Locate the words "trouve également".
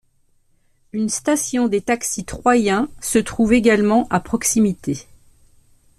3.19-4.07